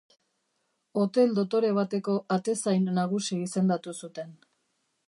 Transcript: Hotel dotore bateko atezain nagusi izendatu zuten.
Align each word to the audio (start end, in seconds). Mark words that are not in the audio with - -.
Hotel 1.01 1.35
dotore 1.41 1.71
bateko 1.81 2.17
atezain 2.37 2.91
nagusi 2.97 3.39
izendatu 3.47 3.97
zuten. 4.03 4.35